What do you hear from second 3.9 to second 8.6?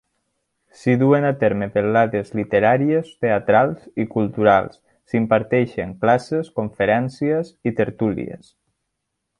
i culturals, s'imparteixen classes, conferències i tertúlies.